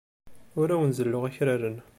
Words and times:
Ur 0.59 0.67
awen-zelluɣ 0.69 1.23
akraren. 1.29 1.77